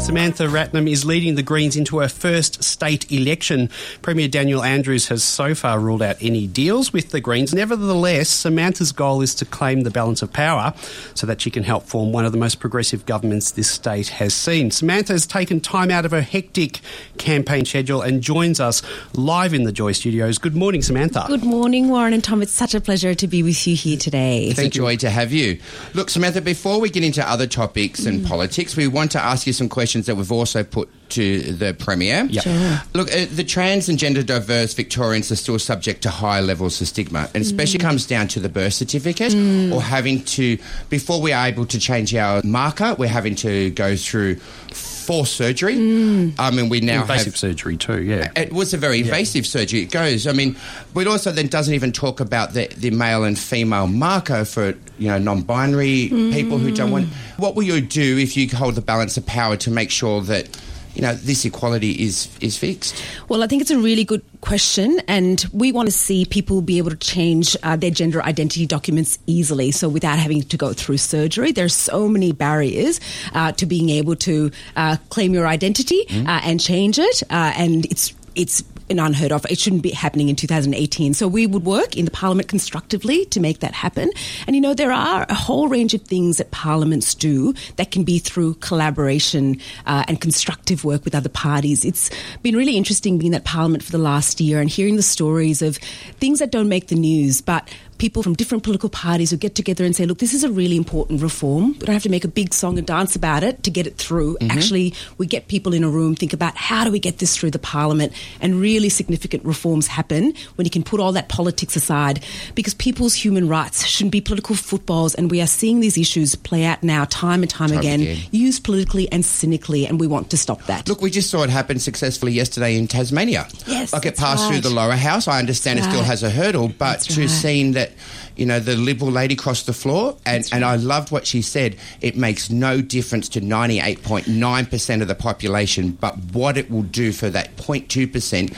[0.00, 3.68] Samantha Ratnam is leading the Greens into her first state election.
[4.00, 7.52] Premier Daniel Andrews has so far ruled out any deals with the Greens.
[7.52, 10.72] Nevertheless, Samantha's goal is to claim the balance of power
[11.14, 14.32] so that she can help form one of the most progressive governments this state has
[14.32, 14.70] seen.
[14.70, 16.80] Samantha has taken time out of her hectic
[17.18, 20.38] campaign schedule and joins us live in the Joy Studios.
[20.38, 21.24] Good morning, Samantha.
[21.26, 22.40] Good morning, Warren and Tom.
[22.40, 24.46] It's such a pleasure to be with you here today.
[24.46, 25.60] It's a joy to have you.
[25.92, 28.26] Look, Samantha, before we get into other topics and mm.
[28.26, 32.24] politics, we want to ask you some questions that we've also put to the Premier.
[32.30, 32.44] Yep.
[32.44, 32.80] Sure.
[32.94, 36.88] Look, uh, the trans and gender diverse Victorians are still subject to high levels of
[36.88, 37.82] stigma, and especially mm.
[37.82, 39.72] comes down to the birth certificate mm.
[39.72, 40.56] or having to,
[40.88, 45.74] before we are able to change our marker, we're having to go through forced surgery.
[45.74, 46.34] Mm.
[46.38, 48.30] I mean, we now Invasive have surgery too, yeah.
[48.36, 49.80] it was a very invasive surgery.
[49.80, 50.26] It goes.
[50.26, 50.56] I mean,
[50.94, 55.08] but also then doesn't even talk about the, the male and female marker for you
[55.08, 57.08] know non-binary people who don't want.
[57.38, 60.48] What will you do if you hold the balance of power to make sure that
[60.94, 63.02] you know this equality is is fixed?
[63.28, 66.78] Well, I think it's a really good question, and we want to see people be
[66.78, 70.98] able to change uh, their gender identity documents easily, so without having to go through
[70.98, 71.52] surgery.
[71.52, 73.00] There's so many barriers
[73.32, 77.86] uh, to being able to uh, claim your identity uh, and change it, uh, and
[77.86, 78.62] it's it's
[78.98, 79.46] unheard of.
[79.48, 81.14] It shouldn't be happening in 2018.
[81.14, 84.10] So we would work in the Parliament constructively to make that happen.
[84.46, 88.04] And you know, there are a whole range of things that parliaments do that can
[88.04, 91.84] be through collaboration uh, and constructive work with other parties.
[91.84, 92.10] It's
[92.42, 95.76] been really interesting being at Parliament for the last year and hearing the stories of
[96.18, 97.68] things that don't make the news, but
[98.00, 100.76] people from different political parties who get together and say, look, this is a really
[100.76, 101.72] important reform.
[101.72, 103.96] We don't have to make a big song and dance about it to get it
[103.96, 104.38] through.
[104.40, 104.50] Mm-hmm.
[104.50, 107.50] Actually, we get people in a room, think about how do we get this through
[107.52, 112.24] the parliament, and really significant reforms happen when you can put all that politics aside
[112.54, 115.14] because people's human rights shouldn't be political footballs.
[115.14, 118.18] And we are seeing these issues play out now time and time, Time again, again.
[118.30, 120.88] used politically and cynically, and we want to stop that.
[120.88, 123.46] Look, we just saw it happen successfully yesterday in Tasmania.
[123.66, 125.28] Yes, like it passed through the lower house.
[125.28, 126.06] I understand That's it still right.
[126.06, 127.30] has a hurdle, but That's to right.
[127.30, 127.89] seeing that,
[128.36, 131.76] you know, the Liberal lady crossed the floor, and, and I loved what she said.
[132.00, 136.56] It makes no difference to ninety eight point nine percent of the population, but what
[136.56, 138.52] it will do for that 02 percent.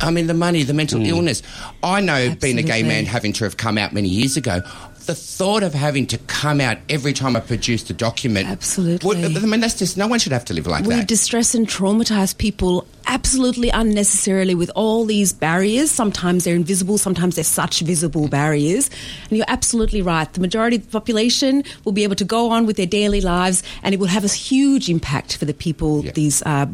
[0.00, 1.06] I mean, the money, the mental hmm.
[1.06, 1.42] illness.
[1.82, 4.60] I know, being a gay man, having to have come out many years ago.
[5.06, 8.48] The thought of having to come out every time I produced a document.
[8.48, 9.06] Absolutely.
[9.06, 10.98] Would- I mean, that's just no one should have to live like we that.
[11.00, 15.90] We distress and traumatize people absolutely unnecessarily with all these barriers.
[15.90, 18.88] Sometimes they're invisible, sometimes they're such visible barriers.
[19.28, 20.32] And you're absolutely right.
[20.32, 23.62] The majority of the population will be able to go on with their daily lives,
[23.82, 26.12] and it will have a huge impact for the people Yeah.
[26.12, 26.66] these uh,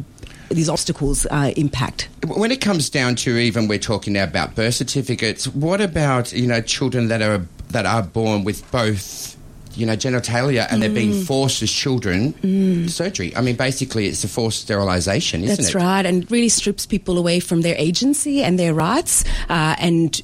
[0.49, 2.09] these obstacles uh, impact.
[2.27, 6.45] When it comes down to even we're talking now about birth certificates, what about you
[6.47, 9.35] know children that are that are born with both
[9.73, 10.95] you know genitalia and they're Mm.
[10.95, 13.35] being forced as children surgery?
[13.35, 15.73] I mean, basically, it's a forced sterilisation, isn't That's it?
[15.73, 20.21] That's right, and really strips people away from their agency and their rights, uh, and.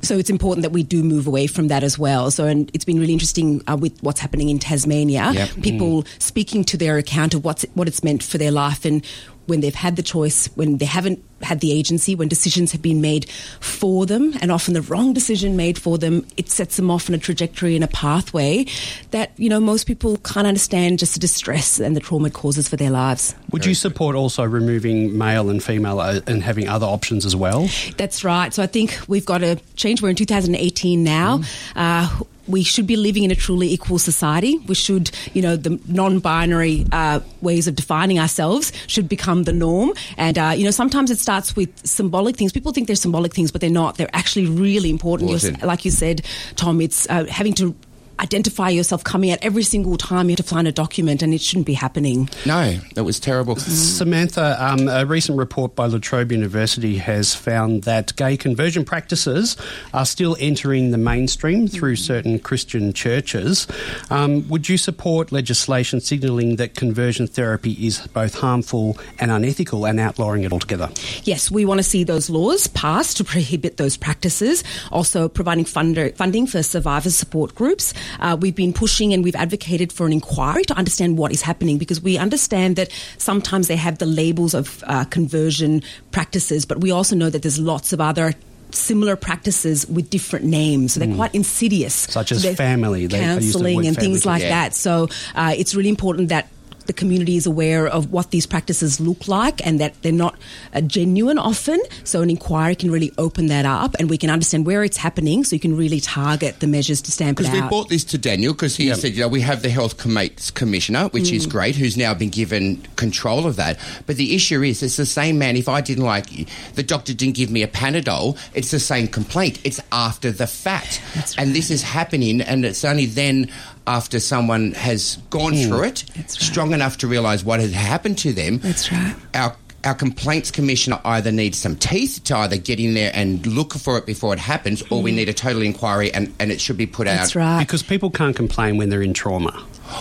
[0.00, 2.30] So it's important that we do move away from that as well.
[2.30, 5.32] So, and it's been really interesting uh, with what's happening in Tasmania.
[5.34, 5.48] Yep.
[5.60, 9.04] People speaking to their account of what's what it's meant for their life, and
[9.46, 13.00] when they've had the choice, when they haven't had the agency, when decisions have been
[13.00, 13.28] made
[13.60, 17.14] for them, and often the wrong decision made for them, it sets them off on
[17.14, 18.64] a trajectory and a pathway
[19.10, 20.98] that you know most people can't understand.
[20.98, 23.34] Just the distress and the trauma it causes for their lives.
[23.50, 27.68] Would you support also removing male and female uh, and having other options as well?
[27.96, 28.52] That's right.
[28.52, 30.02] So I think we've got to change.
[30.02, 31.42] We're in 2018 now.
[31.74, 32.08] Uh,
[32.48, 34.58] we should be living in a truly equal society.
[34.58, 39.92] We should, you know, the non-binary uh, ways of defining ourselves should become the norm.
[40.16, 42.52] And uh, you know, sometimes it starts with symbolic things.
[42.52, 43.96] People think they're symbolic things, but they're not.
[43.96, 45.30] They're actually really important.
[45.62, 46.22] Like you said,
[46.56, 47.74] Tom, it's uh, having to
[48.20, 51.40] identify yourself coming out every single time you have to find a document, and it
[51.40, 52.28] shouldn't be happening.
[52.44, 53.56] No, that was terrible.
[53.56, 59.56] Samantha, um, a recent report by La Trobe University has found that gay conversion practices
[59.92, 63.66] are still entering the mainstream through certain Christian churches.
[64.10, 70.00] Um, would you support legislation signalling that conversion therapy is both harmful and unethical and
[70.00, 70.90] outlawing it altogether?
[71.24, 74.64] Yes, we want to see those laws passed to prohibit those practices.
[74.90, 77.92] Also, providing funder, funding for survivor support groups.
[78.20, 81.78] Uh, we've been pushing and we've advocated for an inquiry to understand what is happening
[81.78, 86.90] because we understand that sometimes they have the labels of uh, conversion practices, but we
[86.90, 88.32] also know that there's lots of other
[88.72, 90.94] similar practices with different names.
[90.94, 91.94] So they're quite insidious.
[91.94, 93.06] Such as They're family.
[93.06, 94.48] They- they use the counseling and family things like Yeah.
[94.50, 94.74] that.
[94.74, 96.48] So uh, it's really important that
[96.86, 100.36] the community is aware of what these practices look like and that they're not
[100.74, 101.80] uh, genuine often.
[102.04, 105.44] So an inquiry can really open that up and we can understand where it's happening
[105.44, 107.52] so you can really target the measures to stamp it out.
[107.52, 109.96] Because we brought this to Daniel because he said, you know, we have the health
[109.96, 111.36] complaints commissioner, which Mm.
[111.36, 113.78] is great, who's now been given control of that.
[114.06, 115.56] But the issue is, it's the same man.
[115.56, 116.26] If I didn't like,
[116.74, 119.58] the doctor didn't give me a Panadol, it's the same complaint.
[119.64, 121.00] It's after the fact,
[121.38, 123.50] and this is happening, and it's only then.
[123.86, 126.30] After someone has gone through it, right.
[126.30, 129.14] strong enough to realise what has happened to them, That's right.
[129.34, 133.72] our our complaints commissioner either needs some teeth to either get in there and look
[133.74, 136.76] for it before it happens, or we need a total inquiry and, and it should
[136.76, 137.16] be put Mm.
[137.16, 137.40] That's out.
[137.40, 137.58] right.
[137.60, 139.52] Because people can't complain when they're in trauma.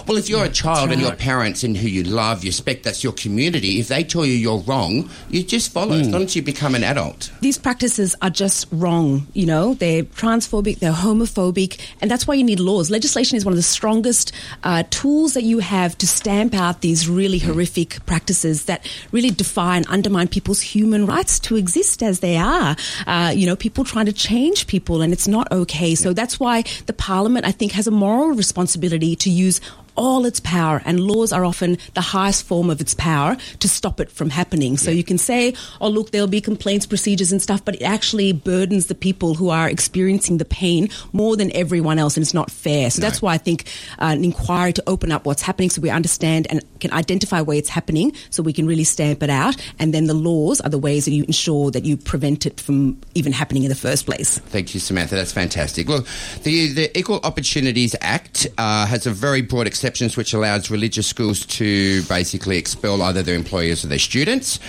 [0.07, 3.03] Well, if you're a child and your parents and who you love, you respect, that's
[3.03, 3.79] your community.
[3.79, 6.83] If they tell you you're wrong, you just follow as long as you become an
[6.83, 7.31] adult.
[7.41, 9.27] these practices are just wrong.
[9.33, 12.89] You know, they're transphobic, they're homophobic, and that's why you need laws.
[12.89, 14.31] Legislation is one of the strongest
[14.63, 19.77] uh, tools that you have to stamp out these really horrific practices that really defy
[19.77, 22.75] and undermine people's human rights to exist as they are.
[23.05, 25.95] Uh, you know, people trying to change people, and it's not okay.
[25.95, 29.59] So that's why the Parliament, I think, has a moral responsibility to use
[29.95, 33.99] all its power, and laws are often the highest form of its power to stop
[33.99, 34.77] it from happening.
[34.77, 38.33] So you can say, oh, look, there'll be complaints, procedures, and stuff, but it actually
[38.33, 42.51] burdens the people who are experiencing the pain more than everyone else, and it's not
[42.51, 42.89] fair.
[42.89, 43.65] So that's why I think
[43.99, 47.57] uh, an inquiry to open up what's happening so we understand and can identify where
[47.57, 49.55] it's happening so we can really stamp it out.
[49.79, 52.99] And then the laws are the ways that you ensure that you prevent it from
[53.13, 54.39] even happening in the first place.
[54.39, 55.15] Thank you, Samantha.
[55.15, 55.87] That's fantastic.
[55.87, 56.07] Look,
[56.43, 61.45] the, the Equal Opportunities Act uh, has a very broad exceptions which allows religious schools
[61.45, 64.59] to basically expel either their employers or their students.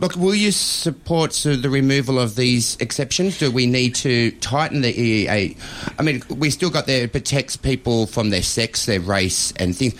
[0.00, 3.38] Look, will you support so the removal of these exceptions?
[3.38, 5.58] Do we need to tighten the EEA?
[5.98, 9.76] I mean, we still got there, it protects people from their sex, their race, and
[9.76, 9.92] things.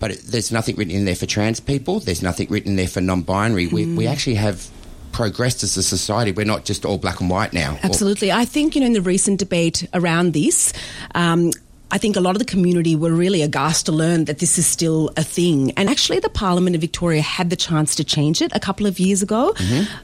[0.00, 2.00] But there's nothing written in there for trans people.
[2.00, 3.68] There's nothing written there for non-binary.
[3.68, 4.68] We, we actually have
[5.12, 6.32] progressed as a society.
[6.32, 7.76] We're not just all black and white now.
[7.76, 8.32] Or- Absolutely.
[8.32, 10.74] I think, you know, in the recent debate around this,
[11.14, 11.52] um,
[11.92, 14.66] I think a lot of the community were really aghast to learn that this is
[14.66, 15.72] still a thing.
[15.76, 18.98] And actually, the Parliament of Victoria had the chance to change it a couple of
[19.00, 19.54] years ago.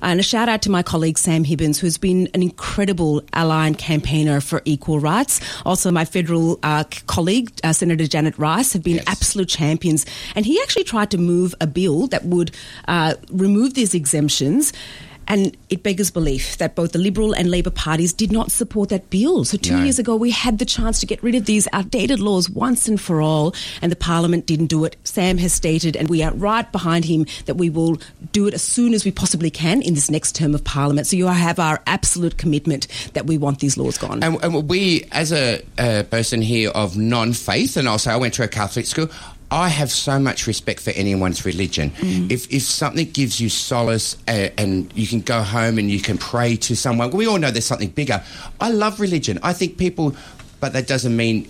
[0.03, 3.79] And a shout out to my colleague Sam Hibbins, who's been an incredible ally and
[3.79, 5.41] campaigner for equal rights.
[5.65, 9.05] Also, my federal uh, colleague, uh, Senator Janet Rice, have been Yes.
[9.07, 10.07] absolute champions.
[10.35, 12.51] And he actually tried to move a bill that would
[12.89, 14.73] uh, remove these exemptions.
[15.29, 19.11] And it beggars belief that both the Liberal and Labor parties did not support that
[19.11, 19.45] bill.
[19.45, 19.83] So two No.
[19.83, 23.01] years ago, we had the chance to get rid of these outdated laws once and
[23.01, 24.97] for all, and the Parliament didn't do it.
[25.05, 27.99] Sam has stated, and we are right behind him, that we will
[28.33, 31.07] do it as soon as we possibly can in this next term of Parliament.
[31.07, 34.23] So you have our absolute commitment that we want these laws gone.
[34.23, 38.35] And, and we, as a, a person here of non-faith, and I'll say I went
[38.35, 39.09] to a Catholic school.
[39.51, 41.93] I have so much respect for anyone's religion.
[42.31, 46.19] If if something gives you solace uh, and you can go home and you can
[46.19, 48.23] pray to someone, we all know there's something bigger.
[48.61, 49.39] I love religion.
[49.43, 50.17] I think people,
[50.61, 51.49] but that doesn't mean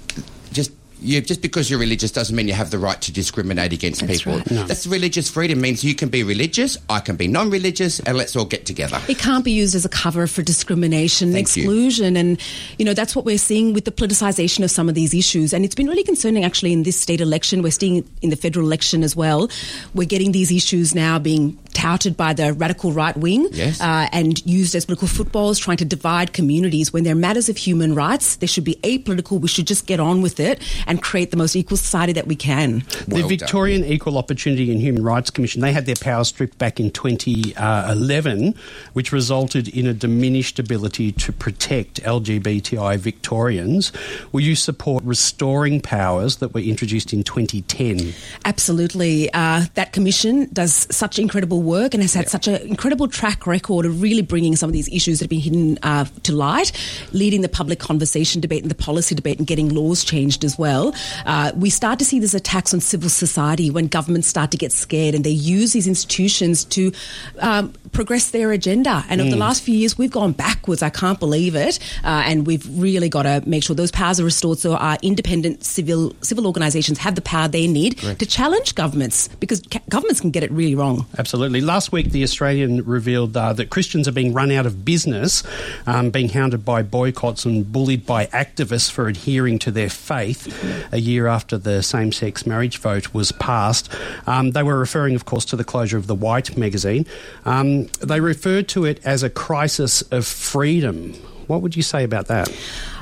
[0.52, 0.72] just.
[1.06, 4.19] You, just because you're religious doesn't mean you have the right to discriminate against That's
[4.19, 4.38] people.
[4.38, 4.50] right.
[4.50, 4.64] No.
[4.64, 8.44] That's religious freedom means you can be religious, I can be non-religious, and let's all
[8.44, 9.00] get together.
[9.08, 11.62] It can't be used as a cover for discrimination, Thank you.
[11.62, 12.41] exclusion, and
[12.79, 15.53] you know that's what we're seeing with the politicization of some of these issues.
[15.53, 17.62] And it's been really concerning, actually, in this state election.
[17.62, 19.48] We're seeing in the federal election as well.
[19.94, 23.80] We're getting these issues now being touted by the radical right wing Yes.
[23.80, 26.92] uh, and used as political footballs, trying to divide communities.
[26.92, 29.38] When they're matters of human rights, they should be apolitical.
[29.40, 32.34] We should just get on with it and create the most equal society that we
[32.36, 32.82] can.
[33.08, 33.46] Well the done.
[33.46, 38.54] Victorian Equal Opportunity and Human Rights Commission, they had their powers stripped back in 2011,
[38.94, 43.92] which resulted in a diminished ability to protect LGBTI Victorians.
[44.32, 48.14] Will you support restoring powers that were introduced in 2010?
[48.44, 49.32] Absolutely.
[49.32, 53.85] Uh, that commission does such incredible work and has had such an incredible track record
[53.85, 56.73] of really bringing some of these issues that have been hidden uh, to light,
[57.13, 60.94] leading the public conversation debate and the policy debate and getting laws changed as well.
[61.27, 64.73] Uh, we start to see these attacks on civil society when governments start to get
[64.73, 66.93] scared and they use these institutions to
[67.41, 69.05] um, progress their agenda.
[69.08, 70.82] And over the last few years, we've gone backwards.
[70.82, 71.79] I can't believe it.
[72.05, 75.65] Uh, and we've really got to make sure those powers are restored so our independent
[75.65, 80.31] civil civil organisations have the power they need to challenge governments because ca- governments can
[80.31, 81.06] get it really wrong.
[81.19, 81.45] Absolutely.
[81.53, 85.43] Last week, The Australian revealed uh, that Christians are being run out of business,
[85.86, 91.00] um, being hounded by boycotts and bullied by activists for adhering to their faith a
[91.00, 93.93] year after the same sex marriage vote was passed.
[94.26, 97.06] Um, they were referring, of course, to the closure of The White magazine.
[97.44, 101.15] Um, they referred to it as a crisis of freedom.
[101.46, 102.48] What would you say about that?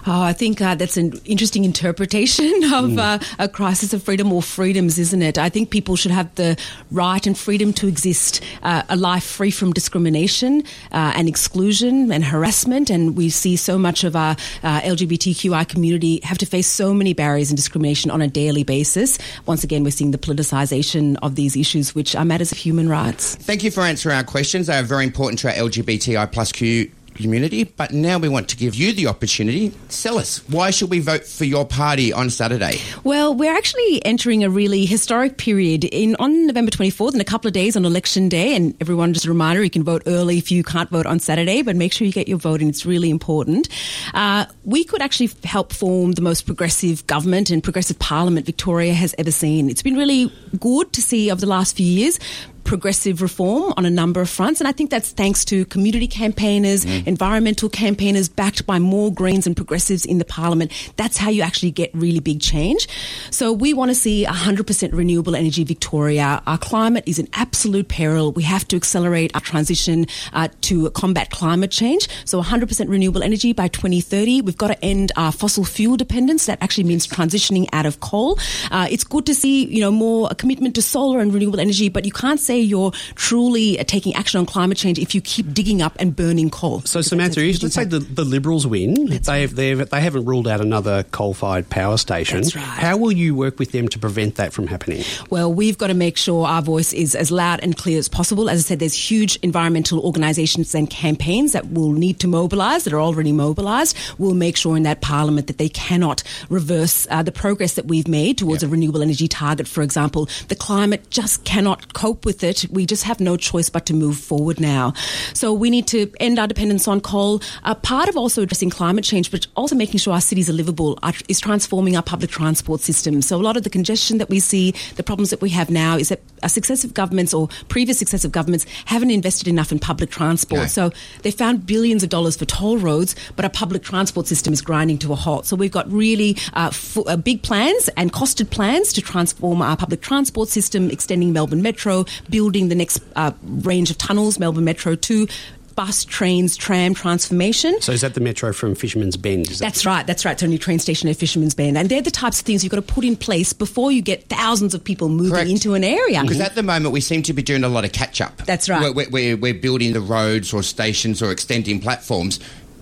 [0.06, 2.98] Oh, I think uh, that's an interesting interpretation of mm.
[2.98, 5.38] uh, a crisis of freedom or freedoms, isn't it?
[5.38, 6.58] I think people should have the
[6.90, 12.22] right and freedom to exist uh, a life free from discrimination uh, and exclusion and
[12.22, 12.90] harassment.
[12.90, 17.14] And we see so much of our uh, LGBTQI community have to face so many
[17.14, 19.18] barriers and discrimination on a daily basis.
[19.46, 23.36] Once again, we're seeing the politicization of these issues, which are matters of human rights.
[23.36, 24.66] Thank you for answering our questions.
[24.66, 27.64] They are very important to our LGBTI plus Q community.
[27.64, 29.72] But now we want to give you the opportunity.
[29.88, 30.38] Sell us.
[30.48, 32.78] Why should we vote for your party on Saturday?
[33.04, 37.48] Well, we're actually entering a really historic period in on November 24th in a couple
[37.48, 38.54] of days on election day.
[38.54, 41.62] And everyone, just a reminder, you can vote early if you can't vote on Saturday,
[41.62, 42.68] but make sure you get your vote in.
[42.68, 43.68] It's really important.
[44.12, 49.14] Uh, we could actually help form the most progressive government and progressive parliament Victoria has
[49.18, 49.70] ever seen.
[49.70, 52.18] It's been really good to see over the last few years
[52.64, 54.60] progressive reform on a number of fronts.
[54.60, 57.06] And I think that's thanks to community campaigners, mm.
[57.06, 60.72] environmental campaigners backed by more Greens and progressives in the parliament.
[60.96, 62.88] That's how you actually get really big change.
[63.30, 66.42] So we want to see 100% renewable energy Victoria.
[66.46, 68.32] Our climate is in absolute peril.
[68.32, 72.08] We have to accelerate our transition uh, to combat climate change.
[72.24, 74.42] So 100% renewable energy by 2030.
[74.42, 76.46] We've got to end our fossil fuel dependence.
[76.46, 78.38] That actually means transitioning out of coal.
[78.70, 81.88] Uh, it's good to see, you know, more a commitment to solar and renewable energy,
[81.88, 85.52] but you can't say say you're truly taking action on climate change if you keep
[85.52, 86.80] digging up and burning coal.
[86.82, 89.06] So, Samantha, let's say the, the Liberals win.
[89.06, 92.42] That's they've, they've, they haven't ruled out another coal fired power station.
[92.42, 92.64] That's right.
[92.64, 95.02] How will you work with them to prevent that from happening?
[95.30, 98.48] Well, we've got to make sure our voice is as loud and clear as possible.
[98.48, 102.92] As I said, there's huge environmental organisations and campaigns that will need to mobilise, that
[102.92, 103.96] are already mobilised.
[104.18, 108.08] We'll make sure in that parliament that they cannot reverse uh, the progress that we've
[108.08, 108.70] made towards yep.
[108.70, 110.28] a renewable energy target, for example.
[110.48, 112.66] The climate just cannot cope with it.
[112.70, 114.92] We just have no choice but to move forward now.
[115.32, 117.42] So we need to end our dependence on coal.
[117.64, 120.98] Uh, part of also addressing climate change, but also making sure our cities are livable,
[121.02, 123.22] are, is transforming our public transport system.
[123.22, 125.96] So a lot of the congestion that we see, the problems that we have now,
[125.96, 130.60] is that our successive governments or previous successive governments haven't invested enough in public transport.
[130.60, 130.68] Okay.
[130.68, 134.60] So they found billions of dollars for toll roads, but our public transport system is
[134.60, 135.46] grinding to a halt.
[135.46, 139.76] So we've got really uh, f- uh, big plans and costed plans to transform our
[139.76, 144.96] public transport system, extending Melbourne Metro, building the next uh, range of tunnels, Melbourne Metro
[144.96, 145.28] 2,
[145.76, 147.80] bus, trains, tram transformation.
[147.80, 149.46] So is that the metro from Fisherman's Bend?
[149.46, 150.04] that's that- right.
[150.04, 150.32] That's right.
[150.32, 152.84] It's only train station at Fisherman's Bend, and they're the types of things you've got
[152.84, 155.48] to put in place before you get thousands of people moving Correct.
[155.50, 156.22] into an area.
[156.22, 158.36] Because at the moment we seem to be doing a lot of catch up.
[158.38, 158.92] That's right.
[158.92, 162.40] We're, we're, we're building the roads or stations or extending platforms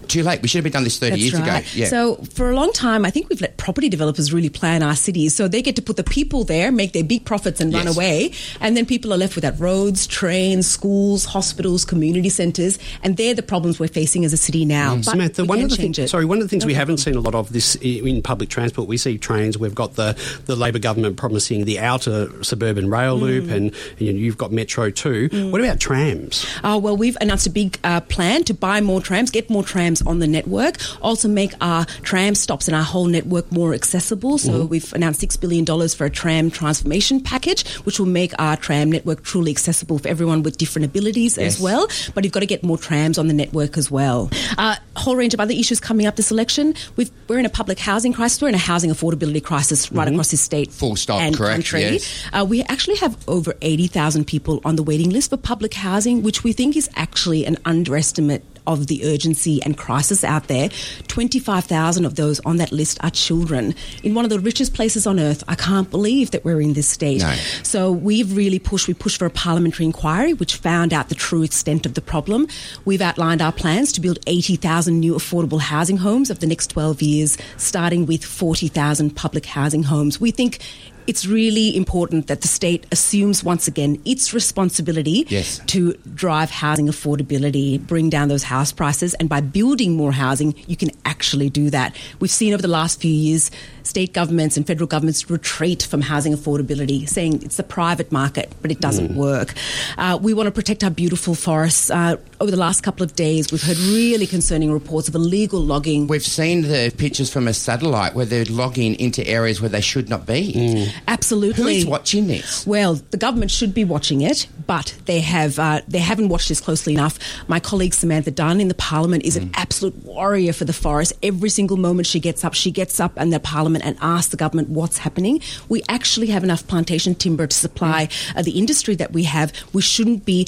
[0.08, 0.42] too late.
[0.42, 1.60] We should have been done this 30 That's years right.
[1.60, 1.68] ago.
[1.74, 1.86] Yeah.
[1.86, 5.34] So for a long time, I think we've let property developers really plan our cities.
[5.34, 7.84] So they get to put the people there, make their big profits and yes.
[7.84, 8.32] run away.
[8.60, 12.78] And then people are left without roads, trains, schools, hospitals, community centres.
[13.02, 14.96] And they're the problems we're facing as a city now.
[14.96, 15.04] Mm.
[15.04, 17.20] Samantha, one of the things, sorry, one of the things no we haven't seen a
[17.20, 19.58] lot of this in public transport, we see trains.
[19.58, 23.22] We've got the, the Labor government promising the outer suburban rail mm.
[23.22, 25.28] loop and, you know, you've got Metro 2.
[25.28, 25.50] Mm.
[25.50, 26.46] What about trams?
[26.64, 29.91] Oh, well, we've announced a big uh, plan to buy more trams, get more trams
[30.02, 34.38] on the network also make our tram stops and our whole network more accessible.
[34.38, 34.68] So mm-hmm.
[34.68, 39.22] we've announced $6 billion for a tram transformation package, which will make our tram network
[39.22, 41.56] truly accessible for everyone with different abilities yes.
[41.56, 41.86] as well.
[42.14, 44.30] But you've got to get more trams on the network as well.
[44.56, 46.74] Uh, a whole range of other issues coming up this election.
[46.96, 48.40] we are in a public housing crisis.
[48.40, 50.14] We're in a housing affordability crisis right mm-hmm.
[50.14, 50.70] across this state.
[50.70, 51.52] Full stop, and correct.
[51.52, 51.80] Country.
[51.82, 52.28] Yes.
[52.32, 56.44] Uh, we actually have over 80,000 people on the waiting list for public housing, which
[56.44, 60.68] we think is actually an underestimate of the urgency and crisis out there.
[61.08, 65.18] 25,000 of those on that list are children in one of the richest places on
[65.18, 65.42] earth.
[65.48, 67.20] I can't believe that we're in this state.
[67.20, 67.34] No.
[67.62, 71.42] So we've really pushed, we pushed for a parliamentary inquiry which found out the true
[71.42, 72.48] extent of the problem.
[72.84, 77.02] We've outlined our plans to build 80,000 new affordable housing homes over the next 12
[77.02, 80.20] years, starting with 40,000 public housing homes.
[80.20, 80.60] We think
[81.06, 85.60] it's really important that the state assumes once again its responsibility yes.
[85.66, 90.76] to drive housing affordability, bring down those house prices, and by building more housing, you
[90.76, 91.96] can actually do that.
[92.20, 93.50] We've seen over the last few years
[93.84, 98.70] state governments and federal governments retreat from housing affordability, saying it's the private market, but
[98.70, 99.16] it doesn't mm.
[99.16, 99.54] work.
[99.98, 101.90] Uh, we want to protect our beautiful forests.
[101.90, 106.06] Uh, over the last couple of days, we've heard really concerning reports of illegal logging.
[106.06, 110.08] We've seen the pictures from a satellite where they're logging into areas where they should
[110.08, 110.52] not be.
[110.52, 110.91] Mm.
[111.08, 111.76] Absolutely.
[111.76, 112.66] Who's watching this?
[112.66, 116.60] Well, the government should be watching it, but they have uh, they haven't watched this
[116.60, 117.18] closely enough.
[117.48, 119.42] My colleague Samantha Dunn in the Parliament is mm.
[119.42, 121.12] an absolute warrior for the forest.
[121.22, 124.36] Every single moment she gets up, she gets up in the Parliament and asks the
[124.36, 125.40] government what's happening.
[125.68, 128.36] We actually have enough plantation timber to supply mm.
[128.36, 129.52] uh, the industry that we have.
[129.72, 130.46] We shouldn't be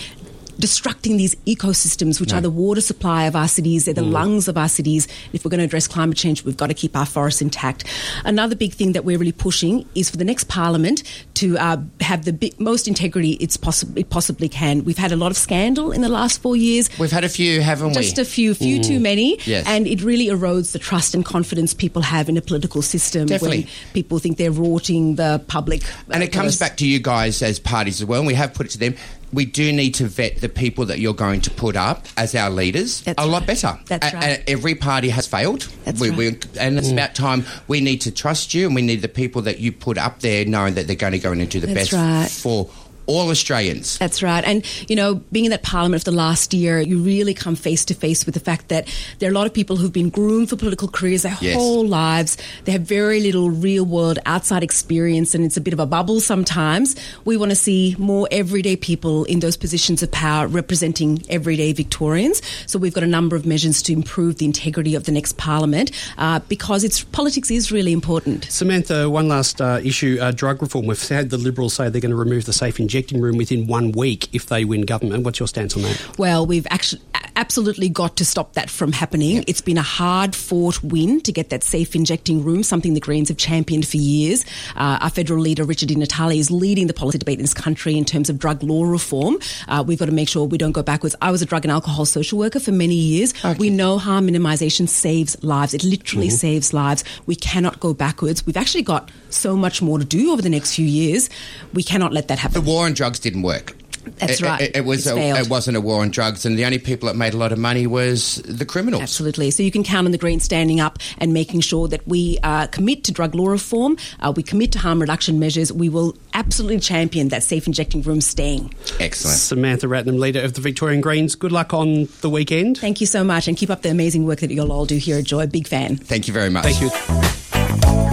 [0.54, 2.38] destructing these ecosystems, which no.
[2.38, 3.84] are the water supply of our cities.
[3.84, 4.12] They're the mm.
[4.12, 5.08] lungs of our cities.
[5.32, 7.84] If we're going to address climate change, we've got to keep our forests intact.
[8.24, 11.02] Another big thing that we're really pushing is for the next parliament
[11.34, 14.84] to uh, have the big, most integrity it's possi- it possibly can.
[14.84, 16.90] We've had a lot of scandal in the last four years.
[16.98, 18.04] We've had a few, haven't Just we?
[18.04, 18.86] Just a few, few mm.
[18.86, 19.38] too many.
[19.44, 19.66] Yes.
[19.66, 23.60] And it really erodes the trust and confidence people have in a political system Definitely.
[23.60, 25.82] when people think they're rorting the public.
[26.10, 28.66] And it comes back to you guys as parties as well, and we have put
[28.66, 28.94] it to them
[29.34, 32.50] we do need to vet the people that you're going to put up as our
[32.50, 33.30] leaders That's a right.
[33.30, 33.78] lot better.
[33.86, 34.44] That's a- right.
[34.46, 35.68] every party has failed.
[35.84, 36.18] That's we, right.
[36.18, 36.26] we,
[36.58, 36.92] and it's mm.
[36.92, 39.98] about time we need to trust you and we need the people that you put
[39.98, 42.30] up there knowing that they're going to go in and do the That's best right.
[42.30, 42.70] for
[43.06, 43.98] all Australians.
[43.98, 44.44] That's right.
[44.44, 47.84] And, you know, being in that parliament for the last year, you really come face
[47.86, 50.48] to face with the fact that there are a lot of people who've been groomed
[50.48, 51.54] for political careers their yes.
[51.54, 52.36] whole lives.
[52.64, 56.20] They have very little real world outside experience and it's a bit of a bubble
[56.20, 56.96] sometimes.
[57.24, 62.40] We want to see more everyday people in those positions of power representing everyday Victorians.
[62.66, 65.90] So we've got a number of measures to improve the integrity of the next parliament
[66.18, 68.44] uh, because it's politics is really important.
[68.44, 70.86] Samantha, one last uh, issue, uh, drug reform.
[70.86, 73.66] We've had the Liberals say they're going to remove the safe injection injecting room within
[73.66, 75.24] one week if they win government.
[75.24, 76.18] What's your stance on that?
[76.18, 77.02] Well, we've actually
[77.44, 79.36] absolutely got to stop that from happening.
[79.36, 79.44] Yep.
[79.48, 83.28] It's been a hard fought win to get that safe injecting room, something the Greens
[83.28, 84.46] have championed for years.
[84.76, 87.98] Uh, our federal leader, Richard Di Natale, is leading the policy debate in this country
[87.98, 89.36] in terms of drug law reform.
[89.68, 91.14] Uh, we've got to make sure we don't go backwards.
[91.20, 93.34] I was a drug and alcohol social worker for many years.
[93.44, 93.58] Okay.
[93.58, 95.74] We know harm minimisation saves lives.
[95.74, 96.36] It literally mm-hmm.
[96.36, 97.04] saves lives.
[97.26, 98.46] We cannot go backwards.
[98.46, 101.28] We've actually got so much more to do over the next few years.
[101.74, 102.54] We cannot let that happen.
[102.54, 103.76] The war on drugs didn't work.
[104.16, 104.60] That's it, right.
[104.60, 105.06] It, it was.
[105.06, 107.52] A, it wasn't a war on drugs, and the only people that made a lot
[107.52, 109.02] of money was the criminals.
[109.02, 109.50] Absolutely.
[109.50, 112.66] So you can count on the Greens standing up and making sure that we uh,
[112.68, 113.96] commit to drug law reform.
[114.20, 115.72] Uh, we commit to harm reduction measures.
[115.72, 118.74] We will absolutely champion that safe injecting room staying.
[119.00, 119.38] Excellent.
[119.38, 121.34] Samantha Ratnam, leader of the Victorian Greens.
[121.34, 122.78] Good luck on the weekend.
[122.78, 125.18] Thank you so much, and keep up the amazing work that you'll all do here
[125.18, 125.46] at Joy.
[125.46, 125.96] Big fan.
[125.96, 126.64] Thank you very much.
[126.64, 127.33] Thank you.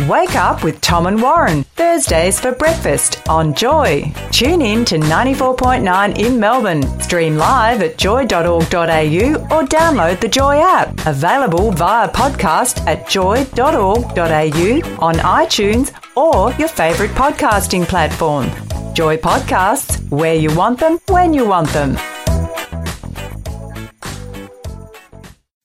[0.10, 4.12] Wake up with Tom and Warren, Thursdays for breakfast on Joy.
[4.32, 7.00] Tune in to 94.9 in Melbourne.
[7.00, 11.06] Stream live at joy.org.au or download the Joy app.
[11.06, 13.46] Available via podcast at joy.org.au
[15.06, 18.50] on iTunes or your favourite podcasting platform.
[18.96, 21.96] Joy Podcasts, where you want them, when you want them.